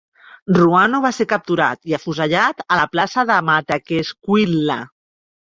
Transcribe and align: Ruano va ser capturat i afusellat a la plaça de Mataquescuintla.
Ruano 0.53 1.01
va 1.03 1.11
ser 1.17 1.27
capturat 1.33 1.91
i 1.91 1.95
afusellat 1.99 2.65
a 2.65 2.79
la 2.81 2.87
plaça 2.97 3.29
de 3.33 3.39
Mataquescuintla. 3.51 4.81